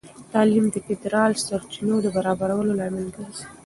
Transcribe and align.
تعلیم 0.33 0.65
د 0.71 0.75
فیدرال 0.85 1.31
سرچینو 1.45 1.95
د 2.01 2.07
برابرولو 2.15 2.71
لامل 2.79 3.05
ګرځي. 3.15 3.43